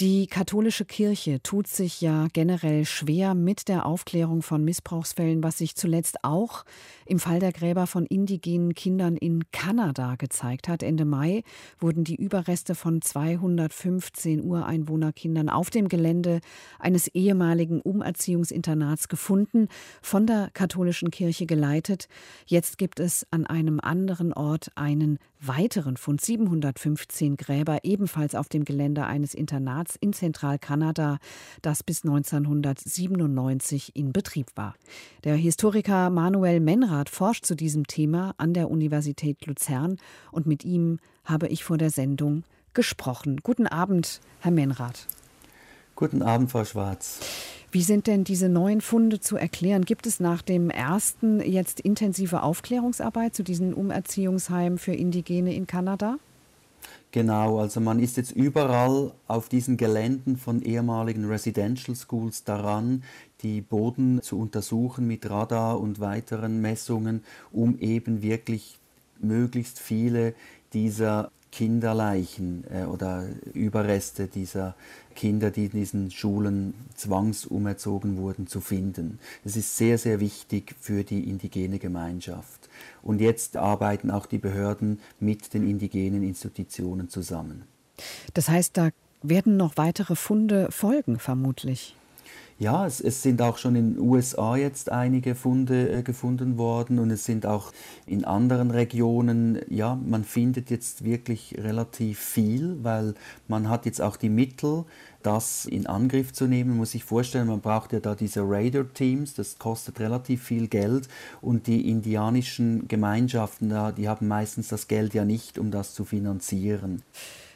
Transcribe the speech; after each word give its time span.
die 0.00 0.26
katholische 0.26 0.84
Kirche 0.84 1.42
tut 1.42 1.66
sich 1.66 2.00
ja 2.00 2.28
generell 2.32 2.84
schwer 2.84 3.34
mit 3.34 3.68
der 3.68 3.86
Aufklärung 3.86 4.42
von 4.42 4.64
Missbrauchsfällen, 4.64 5.42
was 5.42 5.58
sich 5.58 5.74
zuletzt 5.74 6.24
auch 6.24 6.64
im 7.06 7.18
Fall 7.18 7.40
der 7.40 7.52
Gräber 7.52 7.86
von 7.86 8.06
indigenen 8.06 8.74
Kindern 8.74 9.16
in 9.16 9.50
Kanada 9.52 10.16
gezeigt 10.16 10.68
hat. 10.68 10.82
Ende 10.82 11.04
Mai 11.04 11.42
wurden 11.78 12.04
die 12.04 12.16
Überreste 12.16 12.74
von 12.74 13.02
215 13.02 14.42
Ureinwohnerkindern 14.42 15.48
auf 15.48 15.70
dem 15.70 15.88
Gelände 15.88 16.40
eines 16.78 17.08
ehemaligen 17.08 17.80
Umerziehungsinternats 17.80 19.08
gefunden, 19.08 19.68
von 20.00 20.26
der 20.26 20.50
katholischen 20.52 21.10
Kirche 21.10 21.46
geleitet. 21.46 22.08
Jetzt 22.46 22.78
gibt 22.78 23.00
es 23.00 23.26
an 23.30 23.46
einem 23.46 23.80
anderen 23.80 24.32
Ort 24.32 24.70
einen 24.74 25.18
weiteren 25.40 25.96
Fund, 25.96 26.20
715 26.20 27.36
Gräber, 27.36 27.80
ebenfalls 27.82 28.34
auf 28.34 28.48
dem 28.48 28.64
Gelände 28.64 29.04
eines 29.04 29.31
Internats 29.34 29.96
in 29.96 30.12
Zentralkanada, 30.12 31.18
das 31.62 31.82
bis 31.82 32.04
1997 32.04 33.94
in 33.94 34.12
Betrieb 34.12 34.48
war. 34.54 34.74
Der 35.24 35.36
Historiker 35.36 36.10
Manuel 36.10 36.60
Menrad 36.60 37.08
forscht 37.08 37.44
zu 37.44 37.54
diesem 37.54 37.86
Thema 37.86 38.34
an 38.38 38.54
der 38.54 38.70
Universität 38.70 39.46
Luzern 39.46 39.98
und 40.30 40.46
mit 40.46 40.64
ihm 40.64 40.98
habe 41.24 41.48
ich 41.48 41.64
vor 41.64 41.78
der 41.78 41.90
Sendung 41.90 42.44
gesprochen. 42.74 43.40
Guten 43.42 43.66
Abend, 43.66 44.20
Herr 44.40 44.52
Menrad. 44.52 45.06
Guten 45.94 46.22
Abend, 46.22 46.50
Frau 46.50 46.64
Schwarz. 46.64 47.20
Wie 47.70 47.82
sind 47.82 48.06
denn 48.06 48.24
diese 48.24 48.50
neuen 48.50 48.82
Funde 48.82 49.20
zu 49.20 49.36
erklären? 49.36 49.86
Gibt 49.86 50.06
es 50.06 50.20
nach 50.20 50.42
dem 50.42 50.68
ersten 50.68 51.40
jetzt 51.40 51.80
intensive 51.80 52.42
Aufklärungsarbeit 52.42 53.34
zu 53.34 53.42
diesen 53.42 53.72
Umerziehungsheimen 53.72 54.78
für 54.78 54.92
Indigene 54.92 55.54
in 55.54 55.66
Kanada? 55.66 56.18
Genau, 57.12 57.58
also 57.58 57.78
man 57.78 57.98
ist 57.98 58.16
jetzt 58.16 58.32
überall 58.32 59.12
auf 59.28 59.50
diesen 59.50 59.76
Geländen 59.76 60.38
von 60.38 60.62
ehemaligen 60.62 61.26
Residential 61.26 61.94
Schools 61.94 62.42
daran, 62.44 63.04
die 63.42 63.60
Boden 63.60 64.22
zu 64.22 64.38
untersuchen 64.40 65.06
mit 65.06 65.28
Radar 65.28 65.78
und 65.78 66.00
weiteren 66.00 66.62
Messungen, 66.62 67.22
um 67.52 67.78
eben 67.78 68.22
wirklich 68.22 68.78
möglichst 69.20 69.78
viele 69.78 70.34
dieser 70.72 71.30
Kinderleichen 71.52 72.64
äh, 72.72 72.84
oder 72.84 73.26
Überreste 73.52 74.26
dieser 74.26 74.74
Kinder, 75.14 75.50
die 75.50 75.66
in 75.66 75.70
diesen 75.70 76.10
Schulen 76.10 76.74
zwangsumerzogen 76.96 78.16
wurden, 78.16 78.46
zu 78.48 78.60
finden. 78.60 79.20
Das 79.44 79.56
ist 79.56 79.76
sehr, 79.76 79.98
sehr 79.98 80.18
wichtig 80.18 80.74
für 80.80 81.04
die 81.04 81.28
indigene 81.28 81.78
Gemeinschaft. 81.78 82.68
Und 83.02 83.20
jetzt 83.20 83.56
arbeiten 83.56 84.10
auch 84.10 84.26
die 84.26 84.38
Behörden 84.38 84.98
mit 85.20 85.54
den 85.54 85.68
indigenen 85.68 86.22
Institutionen 86.22 87.08
zusammen. 87.08 87.64
Das 88.34 88.48
heißt, 88.48 88.76
da 88.76 88.88
werden 89.22 89.56
noch 89.56 89.76
weitere 89.76 90.16
Funde 90.16 90.68
folgen, 90.72 91.18
vermutlich. 91.18 91.94
Ja, 92.62 92.86
es, 92.86 93.00
es, 93.00 93.22
sind 93.22 93.42
auch 93.42 93.58
schon 93.58 93.74
in 93.74 93.94
den 93.94 93.98
USA 93.98 94.54
jetzt 94.54 94.88
einige 94.88 95.34
Funde 95.34 95.90
äh, 95.90 96.02
gefunden 96.04 96.58
worden 96.58 97.00
und 97.00 97.10
es 97.10 97.24
sind 97.24 97.44
auch 97.44 97.72
in 98.06 98.24
anderen 98.24 98.70
Regionen, 98.70 99.58
ja, 99.68 99.96
man 99.96 100.22
findet 100.22 100.70
jetzt 100.70 101.02
wirklich 101.02 101.56
relativ 101.58 102.20
viel, 102.20 102.78
weil 102.84 103.14
man 103.48 103.68
hat 103.68 103.84
jetzt 103.84 104.00
auch 104.00 104.16
die 104.16 104.28
Mittel, 104.28 104.84
das 105.24 105.66
in 105.66 105.88
Angriff 105.88 106.32
zu 106.32 106.46
nehmen. 106.46 106.70
Man 106.70 106.78
muss 106.78 106.92
sich 106.92 107.02
vorstellen, 107.02 107.48
man 107.48 107.60
braucht 107.60 107.92
ja 107.92 107.98
da 107.98 108.14
diese 108.14 108.42
Raider-Teams, 108.48 109.34
das 109.34 109.58
kostet 109.58 109.98
relativ 109.98 110.44
viel 110.44 110.68
Geld 110.68 111.08
und 111.40 111.66
die 111.66 111.90
indianischen 111.90 112.86
Gemeinschaften, 112.86 113.74
die 113.96 114.08
haben 114.08 114.28
meistens 114.28 114.68
das 114.68 114.86
Geld 114.86 115.14
ja 115.14 115.24
nicht, 115.24 115.58
um 115.58 115.72
das 115.72 115.94
zu 115.94 116.04
finanzieren. 116.04 117.02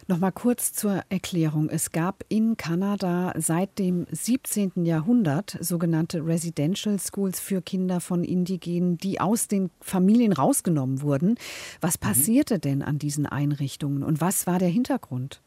Noch 0.08 0.18
mal 0.18 0.30
kurz 0.30 0.72
zur 0.72 1.02
Erklärung. 1.08 1.68
Es 1.68 1.90
gab 1.90 2.24
in 2.28 2.56
Kanada 2.56 3.32
seit 3.36 3.76
dem 3.80 4.06
17. 4.08 4.84
Jahrhundert 4.84 5.58
sogenannte 5.60 6.24
Residential 6.24 6.96
Schools 7.00 7.40
für 7.40 7.60
Kinder 7.60 8.00
von 8.00 8.22
Indigenen, 8.22 8.98
die 8.98 9.20
aus 9.20 9.48
den 9.48 9.68
Familien 9.80 10.32
rausgenommen 10.32 11.02
wurden. 11.02 11.36
Was 11.80 11.98
mhm. 11.98 12.06
passierte 12.06 12.54
mhm. 12.54 12.60
denn 12.60 12.82
an 12.82 12.98
diesen 13.00 13.26
Einrichtungen 13.26 14.04
und 14.04 14.20
was 14.20 14.46
war 14.46 14.60
der 14.60 14.68
Hintergrund? 14.68 15.42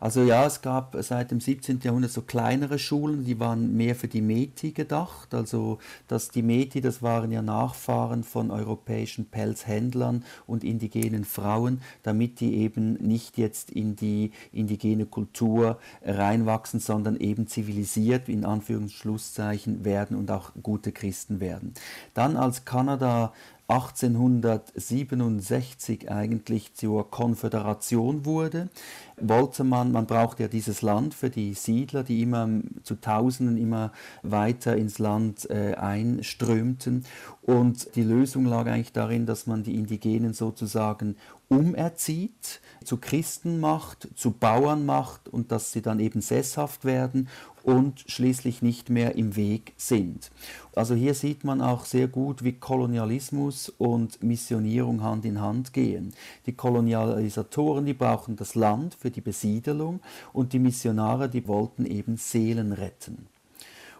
Also 0.00 0.22
ja, 0.22 0.46
es 0.46 0.62
gab 0.62 0.96
seit 1.00 1.30
dem 1.30 1.40
17. 1.40 1.80
Jahrhundert 1.82 2.10
so 2.10 2.22
kleinere 2.22 2.78
Schulen, 2.78 3.24
die 3.24 3.40
waren 3.40 3.76
mehr 3.76 3.94
für 3.94 4.08
die 4.08 4.20
Meti 4.20 4.72
gedacht. 4.72 5.34
Also 5.34 5.78
dass 6.08 6.30
die 6.30 6.42
Meti, 6.42 6.80
das 6.80 7.02
waren 7.02 7.32
ja 7.32 7.42
Nachfahren 7.42 8.24
von 8.24 8.50
europäischen 8.50 9.26
Pelzhändlern 9.26 10.24
und 10.46 10.64
indigenen 10.64 11.24
Frauen, 11.24 11.80
damit 12.02 12.40
die 12.40 12.56
eben 12.56 12.94
nicht 12.94 13.38
jetzt 13.38 13.70
in 13.70 13.96
die 13.96 14.32
indigene 14.52 15.06
Kultur 15.06 15.78
reinwachsen, 16.04 16.80
sondern 16.80 17.16
eben 17.16 17.46
zivilisiert, 17.46 18.28
in 18.28 18.44
Anführungsschlusszeichen, 18.44 19.84
werden 19.84 20.16
und 20.16 20.30
auch 20.30 20.52
gute 20.62 20.92
Christen 20.92 21.40
werden. 21.40 21.74
Dann 22.14 22.36
als 22.36 22.64
Kanada 22.64 23.32
1867 23.68 26.10
eigentlich 26.10 26.74
zur 26.74 27.10
Konföderation 27.10 28.24
wurde, 28.24 28.68
wollte 29.18 29.64
man, 29.64 29.92
man 29.92 30.06
brauchte 30.06 30.42
ja 30.42 30.48
dieses 30.48 30.82
Land 30.82 31.14
für 31.14 31.30
die 31.30 31.54
Siedler, 31.54 32.02
die 32.02 32.22
immer 32.22 32.48
zu 32.82 32.96
Tausenden 32.96 33.56
immer 33.56 33.92
weiter 34.22 34.76
ins 34.76 34.98
Land 34.98 35.48
äh, 35.50 35.74
einströmten. 35.74 37.04
Und 37.42 37.94
die 37.96 38.02
Lösung 38.02 38.44
lag 38.44 38.66
eigentlich 38.66 38.92
darin, 38.92 39.24
dass 39.24 39.46
man 39.46 39.62
die 39.62 39.76
Indigenen 39.76 40.34
sozusagen 40.34 41.16
umerzieht, 41.48 42.60
zu 42.84 42.96
Christen 42.96 43.60
macht, 43.60 44.08
zu 44.16 44.32
Bauern 44.32 44.84
macht 44.84 45.28
und 45.28 45.52
dass 45.52 45.72
sie 45.72 45.82
dann 45.82 46.00
eben 46.00 46.20
sesshaft 46.20 46.84
werden 46.84 47.28
und 47.66 48.04
schließlich 48.06 48.62
nicht 48.62 48.90
mehr 48.90 49.16
im 49.16 49.34
Weg 49.34 49.72
sind. 49.76 50.30
Also 50.74 50.94
hier 50.94 51.14
sieht 51.14 51.42
man 51.42 51.60
auch 51.60 51.84
sehr 51.84 52.06
gut, 52.06 52.44
wie 52.44 52.52
Kolonialismus 52.52 53.68
und 53.70 54.22
Missionierung 54.22 55.02
Hand 55.02 55.24
in 55.24 55.40
Hand 55.40 55.72
gehen. 55.72 56.14
Die 56.46 56.52
Kolonialisatoren, 56.52 57.84
die 57.84 57.94
brauchen 57.94 58.36
das 58.36 58.54
Land 58.54 58.94
für 58.94 59.05
die 59.10 59.20
Besiedelung 59.20 60.00
und 60.32 60.52
die 60.52 60.58
Missionare, 60.58 61.28
die 61.28 61.46
wollten 61.46 61.86
eben 61.86 62.16
Seelen 62.16 62.72
retten. 62.72 63.28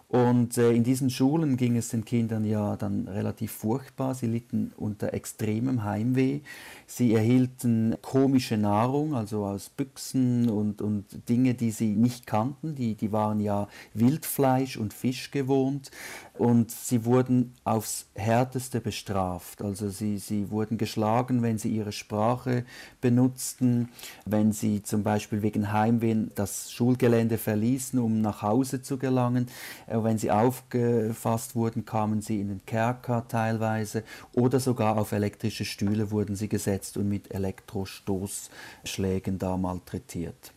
Und 0.08 0.56
äh, 0.56 0.70
in 0.70 0.84
diesen 0.84 1.10
Schulen 1.10 1.56
ging 1.56 1.76
es 1.76 1.88
den 1.88 2.04
Kindern 2.04 2.44
ja 2.44 2.76
dann 2.76 3.08
relativ 3.08 3.50
furchtbar. 3.50 4.14
Sie 4.14 4.26
litten 4.26 4.72
unter 4.76 5.12
extremem 5.14 5.82
Heimweh. 5.82 6.40
Sie 6.86 7.12
erhielten 7.12 7.96
komische 8.02 8.56
Nahrung, 8.56 9.14
also 9.14 9.44
aus 9.44 9.68
Büchsen 9.68 10.48
und, 10.48 10.80
und 10.80 11.28
Dinge, 11.28 11.54
die 11.54 11.72
sie 11.72 11.96
nicht 11.96 12.24
kannten. 12.24 12.76
Die, 12.76 12.94
die 12.94 13.10
waren 13.10 13.40
ja 13.40 13.66
Wildfleisch 13.94 14.76
und 14.76 14.94
Fisch 14.94 15.32
gewohnt. 15.32 15.90
Und 16.38 16.70
sie 16.70 17.04
wurden 17.04 17.54
aufs 17.64 18.06
härteste 18.14 18.80
bestraft. 18.80 19.60
Also 19.60 19.88
sie, 19.88 20.18
sie 20.18 20.50
wurden 20.50 20.78
geschlagen, 20.78 21.42
wenn 21.42 21.58
sie 21.58 21.70
ihre 21.70 21.92
Sprache 21.92 22.64
benutzten, 23.00 23.88
wenn 24.24 24.52
sie 24.52 24.84
zum 24.84 25.02
Beispiel 25.02 25.42
wegen 25.42 25.72
Heimweh 25.72 26.14
das 26.36 26.70
Schulgelände 26.70 27.38
verließen, 27.38 27.98
um 27.98 28.20
nach 28.20 28.42
Hause 28.42 28.82
zu 28.82 28.98
gelangen. 28.98 29.48
Äh, 29.96 30.04
wenn 30.04 30.18
sie 30.18 30.30
aufgefasst 30.30 31.56
wurden, 31.56 31.84
kamen 31.84 32.20
sie 32.20 32.40
in 32.40 32.48
den 32.48 32.66
Kerker 32.66 33.26
teilweise 33.28 34.02
oder 34.34 34.60
sogar 34.60 34.98
auf 34.98 35.12
elektrische 35.12 35.64
Stühle 35.64 36.10
wurden 36.10 36.36
sie 36.36 36.48
gesetzt 36.48 36.96
und 36.96 37.08
mit 37.08 37.32
Elektrostoßschlägen 37.32 39.38
da 39.38 39.56
malträtiert. 39.56 40.52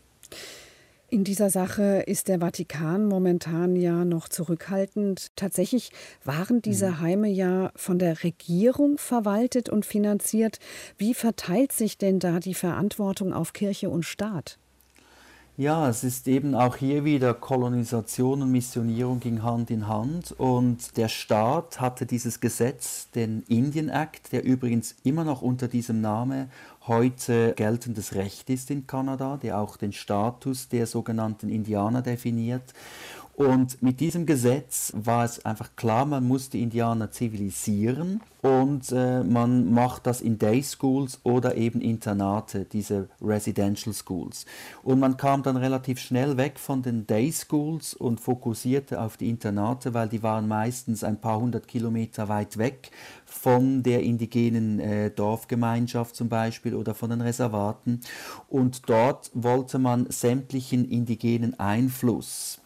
In 1.12 1.24
dieser 1.24 1.50
Sache 1.50 2.04
ist 2.06 2.28
der 2.28 2.40
Vatikan 2.40 3.08
momentan 3.08 3.76
ja 3.76 4.06
noch 4.06 4.30
zurückhaltend. 4.30 5.36
Tatsächlich 5.36 5.92
waren 6.24 6.62
diese 6.62 6.92
mhm. 6.92 7.00
Heime 7.00 7.30
ja 7.30 7.72
von 7.76 7.98
der 7.98 8.24
Regierung 8.24 9.00
verwaltet 9.00 9.70
und 9.70 9.88
finanziert. 9.88 10.60
Wie 11.00 11.16
verteilt 11.16 11.72
sich 11.72 11.98
denn 11.98 12.20
da 12.20 12.40
die 12.40 12.54
Verantwortung 12.54 13.34
auf 13.34 13.54
Kirche 13.54 13.90
und 13.90 14.06
Staat? 14.06 14.60
Ja, 15.60 15.90
es 15.90 16.06
ist 16.06 16.30
eben 16.30 16.56
auch 16.56 16.78
hier 16.78 17.04
wieder 17.04 17.34
Kolonisation 17.34 18.44
und 18.44 18.50
Missionierung 18.50 19.20
ging 19.20 19.44
Hand 19.44 19.70
in 19.70 19.90
Hand 19.90 20.32
und 20.32 20.96
der 20.96 21.10
Staat 21.10 21.82
hatte 21.82 22.06
dieses 22.06 22.40
Gesetz, 22.40 23.10
den 23.12 23.44
Indian 23.50 23.90
Act, 23.90 24.32
der 24.32 24.46
übrigens 24.46 24.96
immer 25.04 25.26
noch 25.26 25.42
unter 25.42 25.68
diesem 25.68 26.00
Namen 26.00 26.50
heute 26.88 27.52
geltendes 27.58 28.16
Recht 28.16 28.50
ist 28.50 28.72
in 28.72 28.88
Kanada, 28.88 29.36
der 29.36 29.60
auch 29.60 29.76
den 29.76 29.92
Status 29.92 30.70
der 30.70 30.88
sogenannten 30.88 31.50
Indianer 31.50 32.04
definiert. 32.04 32.74
Und 33.40 33.82
mit 33.82 34.02
diesem 34.02 34.26
Gesetz 34.26 34.92
war 34.94 35.24
es 35.24 35.46
einfach 35.46 35.78
klar, 35.78 36.04
man 36.04 36.28
muss 36.28 36.50
die 36.50 36.62
Indianer 36.62 37.10
zivilisieren 37.10 38.20
und 38.42 38.92
äh, 38.92 39.24
man 39.24 39.74
macht 39.74 40.08
das 40.08 40.20
in 40.20 40.38
Day 40.38 40.62
Schools 40.62 41.22
oder 41.24 41.56
eben 41.56 41.80
Internate, 41.80 42.66
diese 42.66 43.08
Residential 43.22 43.96
Schools. 43.96 44.46
Und 44.84 45.00
man 45.00 45.16
kam 45.16 45.42
dann 45.42 45.56
relativ 45.56 46.02
schnell 46.02 46.36
weg 46.36 46.60
von 46.60 46.82
den 46.82 47.08
Day 47.08 47.32
Schools 47.32 47.94
und 47.94 48.20
fokussierte 48.20 49.00
auf 49.00 49.16
die 49.16 49.30
Internate, 49.30 49.94
weil 49.94 50.10
die 50.10 50.22
waren 50.22 50.50
meistens 50.50 51.06
ein 51.06 51.22
paar 51.22 51.40
hundert 51.40 51.66
Kilometer 51.66 52.28
weit 52.28 52.58
weg 52.58 52.92
von 53.24 53.84
der 53.84 54.04
indigenen 54.04 54.82
äh, 54.82 55.12
Dorfgemeinschaft 55.12 56.14
zum 56.14 56.28
Beispiel 56.28 56.76
oder 56.76 56.94
von 56.94 57.10
den 57.10 57.22
Reservaten. 57.22 58.02
Und 58.50 58.90
dort 58.90 59.32
wollte 59.34 59.80
man 59.80 60.08
sämtlichen 60.10 60.90
indigenen 60.90 61.58
Einfluss 61.58 62.60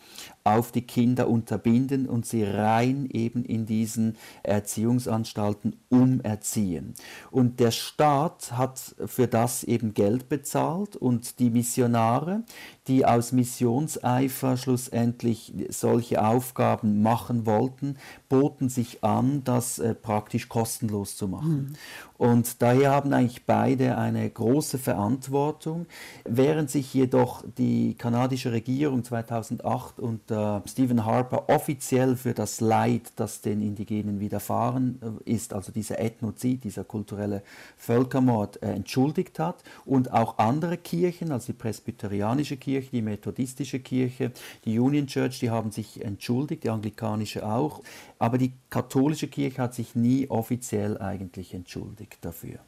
auf 0.45 0.73
die 0.73 0.81
Kinder 0.81 1.29
unterbinden 1.29 2.07
und 2.07 2.25
sie 2.25 2.43
rein 2.43 3.07
eben 3.09 3.45
in 3.45 3.65
diesen 3.65 4.17
Erziehungsanstalten 4.43 5.77
umerziehen. 5.89 6.95
Und 7.31 7.61
der 7.61 7.71
Staat 7.71 8.51
hat 8.57 8.95
für 9.05 9.27
das 9.27 9.63
eben 9.63 9.93
Geld 9.93 10.27
bezahlt 10.27 10.97
und 10.97 11.39
die 11.39 11.49
Missionare, 11.49 12.43
die 12.87 13.05
aus 13.05 13.31
Missionseifer 13.31 14.57
schlussendlich 14.57 15.53
solche 15.69 16.23
Aufgaben 16.23 17.01
machen 17.01 17.45
wollten, 17.45 17.95
boten 18.27 18.67
sich 18.67 19.03
an, 19.03 19.43
das 19.45 19.79
äh, 19.79 19.95
praktisch 19.95 20.49
kostenlos 20.49 21.15
zu 21.15 21.29
machen. 21.29 21.55
Mhm. 21.55 21.73
Und 22.17 22.61
daher 22.61 22.91
haben 22.91 23.13
eigentlich 23.13 23.45
beide 23.45 23.97
eine 23.97 24.29
große 24.29 24.77
Verantwortung, 24.77 25.87
während 26.25 26.69
sich 26.69 26.93
jedoch 26.93 27.43
die 27.57 27.95
kanadische 27.95 28.51
Regierung 28.51 29.03
2008 29.03 29.99
unter 30.33 30.63
Stephen 30.65 31.05
Harper 31.05 31.47
offiziell 31.49 32.15
für 32.15 32.33
das 32.33 32.59
Leid, 32.59 33.13
das 33.17 33.41
den 33.41 33.61
Indigenen 33.61 34.19
widerfahren 34.19 34.99
äh, 35.25 35.31
ist, 35.31 35.53
also 35.53 35.71
dieser 35.71 35.99
Ethnozid, 35.99 36.63
dieser 36.63 36.83
kulturelle 36.83 37.43
Völkermord, 37.77 38.61
äh, 38.63 38.71
entschuldigt 38.71 39.37
hat 39.37 39.63
und 39.85 40.11
auch 40.11 40.39
andere 40.39 40.77
Kirchen, 40.77 41.31
also 41.31 41.47
die 41.47 41.57
presbyterianische 41.57 42.57
Kirche, 42.57 42.89
die 42.91 43.01
methodistische 43.03 43.79
Kirche, 43.79 44.31
die 44.65 44.79
Union 44.79 45.05
Church, 45.05 45.39
die 45.39 45.51
haben 45.51 45.71
sich 45.71 46.03
entschuldigt, 46.03 46.63
die 46.63 46.69
anglikanische 46.69 47.45
auch, 47.45 47.81
aber 48.17 48.39
die 48.39 48.53
katholische 48.71 49.27
Kirche 49.27 49.61
hat 49.61 49.75
sich 49.75 49.93
nie 49.93 50.29
offiziell 50.29 50.97
eigentlich 50.97 51.53
entschuldigt 51.53 52.17
dafür. 52.21 52.59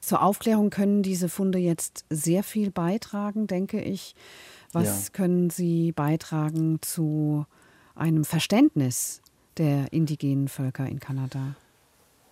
Zur 0.00 0.22
Aufklärung 0.22 0.70
können 0.70 1.02
diese 1.02 1.28
Funde 1.28 1.58
jetzt 1.58 2.06
sehr 2.08 2.42
viel 2.42 2.70
beitragen, 2.70 3.46
denke 3.46 3.82
ich. 3.82 4.14
Was 4.72 5.06
ja. 5.06 5.12
können 5.12 5.50
sie 5.50 5.92
beitragen 5.92 6.78
zu 6.80 7.46
einem 7.94 8.24
Verständnis 8.24 9.20
der 9.56 9.92
indigenen 9.92 10.48
Völker 10.48 10.86
in 10.86 11.00
Kanada? 11.00 11.56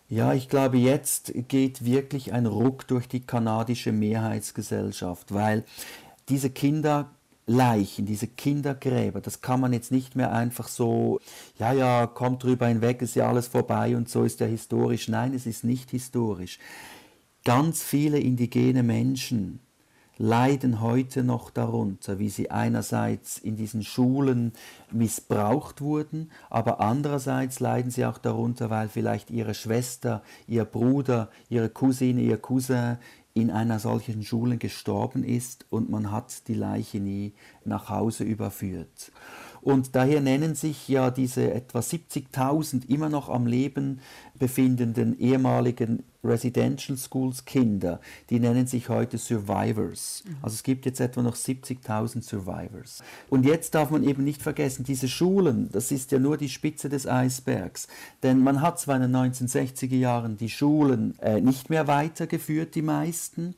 Ja, 0.09 0.33
ich 0.33 0.49
glaube, 0.49 0.79
jetzt 0.79 1.33
geht 1.49 1.85
wirklich 1.85 2.33
ein 2.33 2.47
Ruck 2.47 2.87
durch 2.87 3.09
die 3.09 3.21
kanadische 3.21 3.93
Mehrheitsgesellschaft, 3.93 5.35
weil 5.35 5.65
diese 6.31 6.49
Kinderleichen, 6.49 8.07
diese 8.07 8.27
Kindergräber, 8.27 9.21
das 9.21 9.43
kann 9.43 9.61
man 9.61 9.75
jetzt 9.75 9.93
nicht 9.93 10.17
mehr 10.17 10.33
einfach 10.33 10.69
so, 10.69 11.21
ja, 11.59 11.73
ja, 11.73 12.07
kommt 12.07 12.43
drüber 12.43 12.69
hinweg, 12.69 13.03
ist 13.03 13.17
ja 13.17 13.29
alles 13.29 13.49
vorbei 13.49 13.97
und 13.97 14.09
so 14.09 14.25
ist 14.25 14.41
ja 14.41 14.47
historisch. 14.47 15.09
Nein, 15.09 15.35
es 15.35 15.45
ist 15.45 15.65
nicht 15.65 15.91
historisch. 15.91 16.59
Ganz 17.45 17.83
viele 17.83 18.19
indigene 18.19 18.83
Menschen 18.83 19.61
leiden 20.19 20.81
heute 20.81 21.23
noch 21.23 21.51
darunter, 21.51 22.19
wie 22.19 22.29
sie 22.29 22.51
einerseits 22.51 23.39
in 23.39 23.57
diesen 23.57 23.83
Schulen 23.83 24.53
missbraucht 24.91 25.81
wurden, 25.81 26.31
aber 26.51 26.81
andererseits 26.81 27.61
leiden 27.61 27.91
sie 27.91 28.05
auch 28.05 28.19
darunter, 28.19 28.69
weil 28.69 28.89
vielleicht 28.89 29.31
ihre 29.31 29.55
Schwester, 29.55 30.23
ihr 30.47 30.65
Bruder, 30.65 31.31
ihre 31.49 31.69
Cousine, 31.69 32.21
ihr 32.21 32.39
Cousin 32.39 32.99
in 33.35 33.53
einer 33.53 33.79
solchen 33.79 34.25
Schule 34.25 34.57
gestorben 34.57 35.23
ist 35.23 35.67
und 35.71 35.89
man 35.89 36.11
hat 36.11 36.49
die 36.49 36.55
Leiche 36.55 36.99
nie 36.99 37.35
nach 37.65 37.89
Hause 37.89 38.25
überführt. 38.25 39.13
Und 39.61 39.95
daher 39.95 40.21
nennen 40.21 40.55
sich 40.55 40.89
ja 40.89 41.11
diese 41.11 41.53
etwa 41.53 41.81
70.000 41.81 42.89
immer 42.89 43.09
noch 43.09 43.29
am 43.29 43.47
Leben 43.47 44.01
befindenden 44.39 45.19
ehemaligen 45.19 46.05
Residential 46.25 46.99
Schools 46.99 47.45
Kinder, 47.45 48.01
die 48.29 48.41
nennen 48.41 48.67
sich 48.67 48.89
heute 48.89 49.19
Survivors. 49.19 50.25
Mhm. 50.27 50.37
Also 50.43 50.55
es 50.55 50.63
gibt 50.63 50.85
jetzt 50.85 51.01
etwa 51.01 51.23
noch 51.23 51.37
70.000 51.37 52.23
Survivors. 52.23 53.03
Und 53.31 53.47
jetzt 53.47 53.75
darf 53.75 53.91
man 53.91 54.03
eben 54.03 54.25
nicht 54.25 54.43
vergessen, 54.43 54.85
diese 54.85 55.09
Schulen, 55.09 55.71
das 55.73 55.93
ist 55.93 56.11
ja 56.13 56.19
nur 56.19 56.37
die 56.37 56.49
Spitze 56.49 56.89
des 56.89 57.07
Eisbergs. 57.07 57.87
Denn 58.23 58.41
man 58.41 58.61
hat 58.63 58.81
zwar 58.81 58.97
in 58.97 59.03
den 59.03 59.17
1960er 59.17 59.97
Jahren 59.97 60.37
die 60.37 60.51
Schulen 60.51 61.19
äh, 61.21 61.41
nicht 61.41 61.71
mehr 61.71 61.87
weitergeführt, 61.87 62.75
die 62.75 62.83
meisten, 62.83 63.55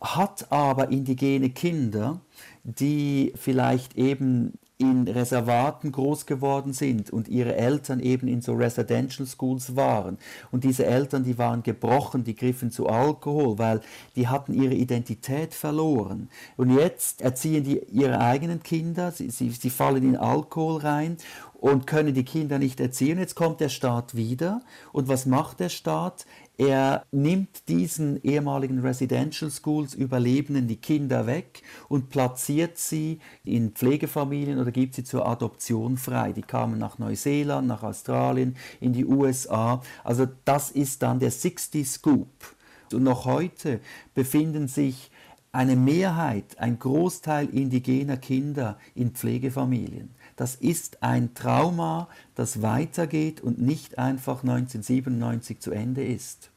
hat 0.00 0.50
aber 0.50 0.90
indigene 0.90 1.50
Kinder, 1.50 2.20
die 2.64 3.32
vielleicht 3.36 3.96
eben 3.96 4.58
in 4.82 5.06
Reservaten 5.06 5.92
groß 5.92 6.26
geworden 6.26 6.72
sind 6.72 7.10
und 7.10 7.28
ihre 7.28 7.54
Eltern 7.54 8.00
eben 8.00 8.26
in 8.26 8.42
so 8.42 8.54
Residential 8.54 9.26
Schools 9.26 9.76
waren. 9.76 10.18
Und 10.50 10.64
diese 10.64 10.84
Eltern, 10.84 11.22
die 11.22 11.38
waren 11.38 11.62
gebrochen, 11.62 12.24
die 12.24 12.34
griffen 12.34 12.72
zu 12.72 12.88
Alkohol, 12.88 13.58
weil 13.58 13.80
die 14.16 14.26
hatten 14.26 14.52
ihre 14.52 14.74
Identität 14.74 15.54
verloren. 15.54 16.28
Und 16.56 16.76
jetzt 16.76 17.22
erziehen 17.22 17.62
die 17.62 17.80
ihre 17.92 18.18
eigenen 18.18 18.62
Kinder, 18.62 19.12
sie, 19.12 19.30
sie, 19.30 19.50
sie 19.50 19.70
fallen 19.70 20.02
in 20.02 20.16
Alkohol 20.16 20.80
rein 20.80 21.16
und 21.62 21.86
können 21.86 22.12
die 22.12 22.24
Kinder 22.24 22.58
nicht 22.58 22.80
erziehen. 22.80 23.20
Jetzt 23.20 23.36
kommt 23.36 23.60
der 23.60 23.68
Staat 23.68 24.16
wieder. 24.16 24.62
Und 24.90 25.06
was 25.06 25.26
macht 25.26 25.60
der 25.60 25.68
Staat? 25.68 26.26
Er 26.58 27.04
nimmt 27.12 27.68
diesen 27.68 28.20
ehemaligen 28.24 28.80
Residential 28.80 29.48
Schools 29.48 29.94
Überlebenden 29.94 30.66
die 30.66 30.76
Kinder 30.76 31.28
weg 31.28 31.62
und 31.88 32.10
platziert 32.10 32.78
sie 32.78 33.20
in 33.44 33.70
Pflegefamilien 33.70 34.58
oder 34.58 34.72
gibt 34.72 34.96
sie 34.96 35.04
zur 35.04 35.24
Adoption 35.24 35.98
frei. 35.98 36.32
Die 36.32 36.42
kamen 36.42 36.80
nach 36.80 36.98
Neuseeland, 36.98 37.68
nach 37.68 37.84
Australien, 37.84 38.56
in 38.80 38.92
die 38.92 39.06
USA. 39.06 39.82
Also 40.02 40.26
das 40.44 40.72
ist 40.72 41.04
dann 41.04 41.20
der 41.20 41.30
60 41.30 41.88
Scoop. 41.88 42.56
Und 42.92 43.04
noch 43.04 43.24
heute 43.24 43.78
befinden 44.14 44.66
sich 44.66 45.12
eine 45.52 45.76
Mehrheit, 45.76 46.58
ein 46.58 46.80
Großteil 46.80 47.48
indigener 47.50 48.16
Kinder 48.16 48.78
in 48.96 49.12
Pflegefamilien 49.12 50.10
das 50.36 50.54
ist 50.54 51.02
ein 51.02 51.34
Trauma, 51.34 52.08
das 52.34 52.62
weitergeht 52.62 53.40
und 53.40 53.60
nicht 53.60 53.98
einfach 53.98 54.42
1997 54.42 55.60
zu 55.60 55.70
Ende 55.70 56.04
ist. 56.04 56.50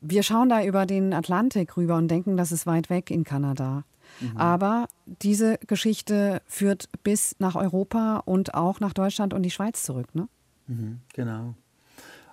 Wir 0.00 0.22
schauen 0.22 0.48
da 0.48 0.64
über 0.64 0.86
den 0.86 1.12
Atlantik 1.12 1.76
rüber 1.76 1.96
und 1.96 2.08
denken, 2.08 2.36
das 2.36 2.52
ist 2.52 2.66
weit 2.66 2.88
weg 2.88 3.10
in 3.10 3.24
Kanada. 3.24 3.84
Mhm. 4.20 4.36
Aber 4.36 4.86
diese 5.04 5.58
Geschichte 5.66 6.42
führt 6.46 6.88
bis 7.02 7.36
nach 7.38 7.54
Europa 7.54 8.22
und 8.24 8.54
auch 8.54 8.80
nach 8.80 8.92
Deutschland 8.92 9.34
und 9.34 9.42
die 9.42 9.50
Schweiz 9.50 9.82
zurück, 9.82 10.14
ne? 10.14 10.28
Mhm, 10.66 11.00
genau. 11.12 11.54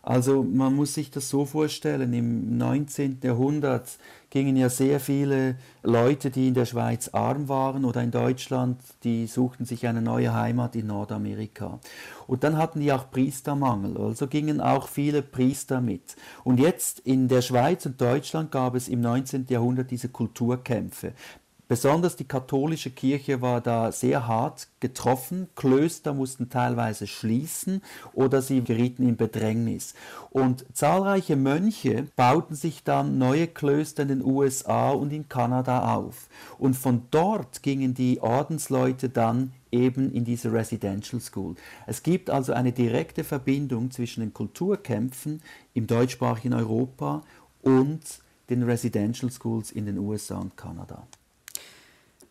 Also 0.07 0.41
man 0.41 0.73
muss 0.73 0.93
sich 0.93 1.11
das 1.11 1.27
so 1.27 1.43
vorstellen, 1.43 2.13
im 2.13 2.57
19. 2.57 3.19
Jahrhundert 3.21 3.97
gingen 4.29 4.55
ja 4.55 4.69
sehr 4.69 5.01
viele 5.01 5.57
Leute, 5.83 6.31
die 6.31 6.47
in 6.47 6.53
der 6.53 6.63
Schweiz 6.63 7.09
arm 7.09 7.49
waren 7.49 7.83
oder 7.83 8.01
in 8.01 8.11
Deutschland, 8.11 8.79
die 9.03 9.27
suchten 9.27 9.65
sich 9.65 9.85
eine 9.85 10.01
neue 10.01 10.33
Heimat 10.33 10.77
in 10.77 10.87
Nordamerika. 10.87 11.81
Und 12.25 12.45
dann 12.45 12.55
hatten 12.55 12.79
die 12.79 12.93
auch 12.93 13.11
Priestermangel, 13.11 13.97
also 13.97 14.27
gingen 14.27 14.61
auch 14.61 14.87
viele 14.87 15.21
Priester 15.21 15.81
mit. 15.81 16.15
Und 16.45 16.61
jetzt 16.61 17.01
in 17.01 17.27
der 17.27 17.41
Schweiz 17.41 17.85
und 17.85 17.99
Deutschland 17.99 18.49
gab 18.49 18.75
es 18.75 18.87
im 18.87 19.01
19. 19.01 19.47
Jahrhundert 19.49 19.91
diese 19.91 20.07
Kulturkämpfe. 20.07 21.11
Besonders 21.67 22.15
die 22.15 22.23
katholische 22.23 22.91
Kirche 22.91 23.41
war 23.41 23.59
da 23.59 23.91
sehr 23.91 24.25
hart 24.25 24.69
getroffen. 24.79 25.49
Klöster 25.55 26.13
mussten 26.13 26.49
teilweise 26.49 27.07
schließen 27.07 27.81
oder 28.13 28.41
sie 28.41 28.63
gerieten 28.63 29.07
in 29.07 29.17
Bedrängnis. 29.17 29.93
Und 30.29 30.65
zahlreiche 30.73 31.35
Mönche 31.35 32.07
bauten 32.15 32.55
sich 32.55 32.85
dann 32.85 33.17
neue 33.17 33.47
Klöster 33.47 34.03
in 34.03 34.09
den 34.09 34.23
USA 34.23 34.91
und 34.91 35.11
in 35.11 35.27
Kanada 35.27 35.93
auf. 35.93 36.29
Und 36.57 36.75
von 36.75 37.03
dort 37.11 37.63
gingen 37.63 37.93
die 37.93 38.21
Ordensleute 38.21 39.09
dann 39.09 39.51
eben 39.69 40.13
in 40.13 40.23
diese 40.23 40.53
Residential 40.53 41.19
School. 41.19 41.55
Es 41.85 42.01
gibt 42.01 42.29
also 42.29 42.53
eine 42.53 42.71
direkte 42.71 43.25
Verbindung 43.25 43.91
zwischen 43.91 44.21
den 44.21 44.33
Kulturkämpfen 44.33 45.41
im 45.73 45.85
deutschsprachigen 45.85 46.53
Europa 46.53 47.23
und 47.61 48.01
den 48.49 48.63
Residential 48.63 49.29
Schools 49.29 49.71
in 49.71 49.85
den 49.85 49.97
USA 49.97 50.37
und 50.37 50.55
Kanada. 50.55 51.05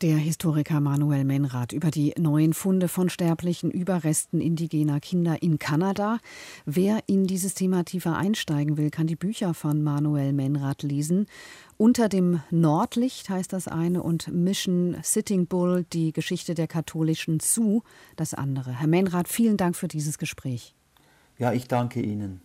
Der 0.03 0.19
Historiker 0.19 0.81
Manuel 0.81 1.25
Menrath 1.25 1.73
über 1.73 1.91
die 1.91 2.13
neuen 2.19 2.53
Funde 2.53 2.87
von 2.87 3.09
sterblichen 3.09 3.71
Überresten 3.71 4.43
indigener 4.43 5.01
Kinder 5.01 5.43
in 5.43 5.59
Kanada. 5.59 6.19
Wer 6.67 7.01
in 7.07 7.27
dieses 7.27 7.55
Thema 7.55 7.83
tiefer 7.83 8.15
einsteigen 8.15 8.77
will, 8.77 8.91
kann 8.91 9.07
die 9.07 9.17
Bücher 9.17 9.55
von 9.55 9.83
Manuel 9.83 10.35
Menrath 10.35 10.83
lesen. 10.83 11.25
Unter 11.79 12.11
dem 12.11 12.43
Nordlicht 12.51 13.31
heißt 13.31 13.55
das 13.55 13.69
eine 13.69 14.03
und 14.03 14.29
Mission 14.29 14.99
Sitting 15.03 15.47
Bull, 15.47 15.87
die 15.91 16.13
Geschichte 16.13 16.53
der 16.55 16.67
katholischen 16.67 17.41
Sioux, 17.41 17.83
das 18.17 18.35
andere. 18.35 18.79
Herr 18.79 18.89
Menrath, 18.89 19.29
vielen 19.29 19.57
Dank 19.57 19.77
für 19.77 19.89
dieses 19.89 20.19
Gespräch. 20.19 20.75
Ja, 21.39 21.55
ich 21.55 21.69
danke 21.69 22.03
Ihnen. 22.03 22.43